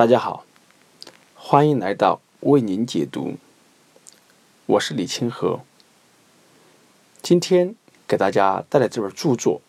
[0.00, 0.46] 大家好，
[1.34, 3.36] 欢迎来到为您解读。
[4.64, 5.60] 我是李清河。
[7.20, 7.74] 今天
[8.08, 9.60] 给大家带来这本著作，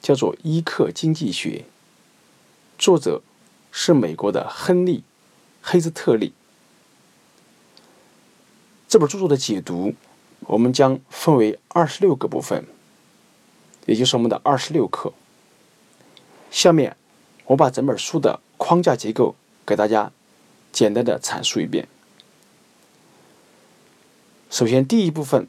[0.00, 1.64] 叫做《伊克经济学》，
[2.78, 3.20] 作者
[3.72, 4.98] 是美国的亨利·
[5.60, 6.32] 黑斯特利。
[8.86, 9.94] 这本著作的解读，
[10.42, 12.64] 我们将分为二十六个部分，
[13.86, 15.12] 也就是我们的二十六课。
[16.52, 16.96] 下面
[17.46, 19.34] 我把整本书的框架结构。
[19.66, 20.12] 给大家
[20.72, 21.88] 简单的阐述一遍。
[24.50, 25.48] 首先，第一部分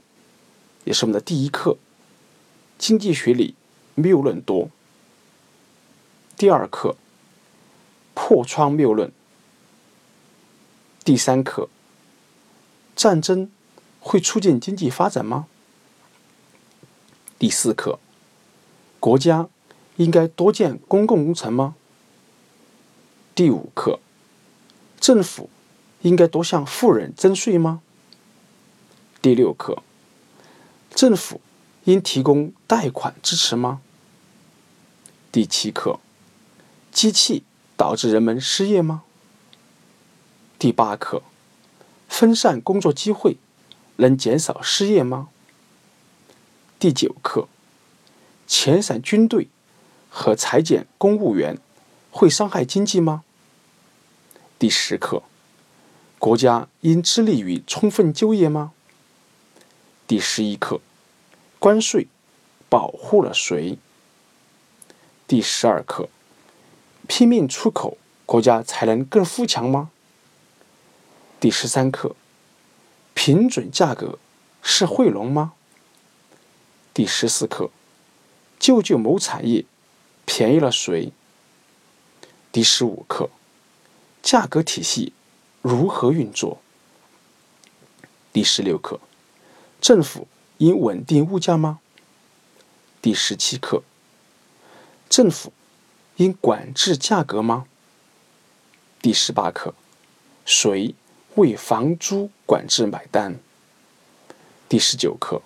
[0.84, 1.78] 也是我们的第一课，
[2.78, 3.56] 经济学里
[3.94, 4.70] 谬论多。
[6.38, 6.96] 第二课，
[8.14, 9.12] 破窗谬论。
[11.04, 11.70] 第三课，
[12.96, 13.52] 战争
[14.00, 15.48] 会促进经济发展吗？
[17.38, 18.00] 第四课，
[19.00, 19.48] 国家
[19.98, 21.76] 应该多建公共工程吗？
[23.36, 24.00] 第五课。
[25.06, 25.52] 政府
[26.02, 27.84] 应该多向富人征税吗？
[29.22, 29.84] 第六课，
[30.96, 31.40] 政府
[31.84, 33.82] 应提供贷款支持吗？
[35.32, 36.00] 第七课，
[36.92, 37.44] 机器
[37.78, 39.04] 导致人们失业吗？
[40.58, 41.22] 第八课，
[42.10, 43.38] 分散工作机会
[43.98, 45.30] 能减少失业吗？
[46.80, 47.48] 第九课，
[48.48, 49.50] 遣散军队
[50.10, 51.60] 和裁减公务员
[52.10, 53.22] 会伤害经济吗？
[54.58, 55.22] 第十课，
[56.18, 58.72] 国家应致力于充分就业吗？
[60.08, 60.80] 第十一课，
[61.60, 62.08] 关税
[62.70, 63.78] 保护了谁？
[65.28, 66.08] 第十二课，
[67.06, 69.92] 拼命出口，国家才能更富强吗？
[71.42, 72.16] 第十三课，
[73.14, 74.18] 平准价格
[74.62, 75.52] 是汇农吗？
[76.94, 77.70] 第十四课，
[78.58, 79.66] 救救某产业，
[80.26, 81.12] 便宜了谁？
[82.54, 83.30] 第十五课。
[84.26, 85.14] 价格体系
[85.62, 86.60] 如何运作？
[88.34, 89.00] 第十六课，
[89.80, 90.28] 政府
[90.58, 91.80] 应稳定物价吗？
[93.04, 93.84] 第十七课，
[95.08, 95.54] 政府
[96.16, 97.68] 应管制价格吗？
[99.00, 99.76] 第十八课，
[100.44, 100.96] 谁
[101.36, 103.40] 为房租管制买单？
[104.68, 105.44] 第十九课，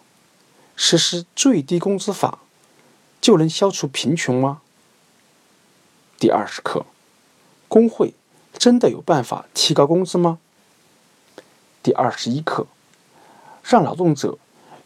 [0.78, 2.40] 实施最低工资法
[3.20, 4.62] 就能消除贫穷吗？
[6.18, 6.86] 第二十课，
[7.68, 8.14] 工会。
[8.60, 10.38] 真的有办法提高工资吗？
[11.82, 12.68] 第二十一课，
[13.64, 14.38] 让劳动者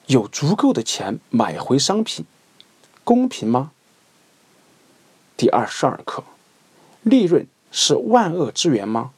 [0.05, 2.23] 有足够的钱买回商品，
[3.03, 3.71] 公平吗？
[5.35, 6.23] 第二十二课，
[7.01, 9.11] 利润是万恶之源吗？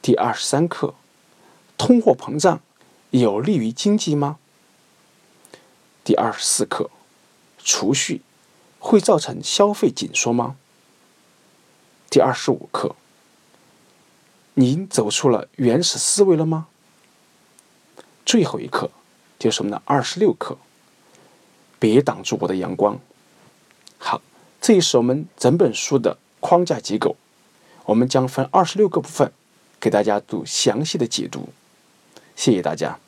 [0.00, 0.94] 第二十三课，
[1.76, 2.60] 通货膨胀
[3.10, 4.38] 有利于经济吗？
[6.04, 6.88] 第二十四课，
[7.64, 8.22] 储蓄
[8.78, 10.54] 会造成消费紧缩吗？
[12.08, 12.94] 第二十五课，
[14.60, 16.66] 您走出了原始思维了吗？
[18.26, 18.90] 最后一课
[19.38, 20.58] 就是我们的二十六课，
[21.78, 22.98] 别挡住我的阳光。
[23.98, 24.20] 好，
[24.60, 27.14] 这也是我们整本书的框架结构。
[27.84, 29.32] 我们将分二十六个部分
[29.78, 31.50] 给大家做详细的解读。
[32.34, 32.98] 谢谢大家。